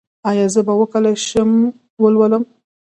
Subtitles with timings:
[0.29, 1.49] ایا زه به وکولی شم
[2.03, 2.43] ولولم؟